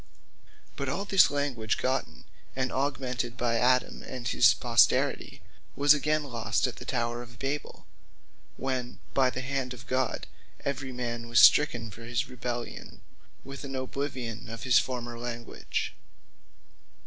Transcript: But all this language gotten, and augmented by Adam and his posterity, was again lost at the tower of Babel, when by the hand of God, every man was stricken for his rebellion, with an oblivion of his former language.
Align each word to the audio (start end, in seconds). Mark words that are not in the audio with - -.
But 0.77 0.89
all 0.89 1.05
this 1.05 1.29
language 1.29 1.77
gotten, 1.77 2.23
and 2.55 2.71
augmented 2.71 3.37
by 3.37 3.57
Adam 3.59 4.01
and 4.01 4.27
his 4.27 4.55
posterity, 4.55 5.43
was 5.75 5.93
again 5.93 6.23
lost 6.23 6.65
at 6.65 6.77
the 6.77 6.85
tower 6.85 7.21
of 7.21 7.37
Babel, 7.37 7.85
when 8.57 8.97
by 9.13 9.29
the 9.29 9.41
hand 9.41 9.75
of 9.75 9.85
God, 9.85 10.25
every 10.65 10.91
man 10.91 11.27
was 11.29 11.39
stricken 11.39 11.91
for 11.91 12.03
his 12.05 12.27
rebellion, 12.27 13.01
with 13.43 13.63
an 13.63 13.75
oblivion 13.75 14.49
of 14.49 14.63
his 14.63 14.79
former 14.79 15.19
language. 15.19 15.93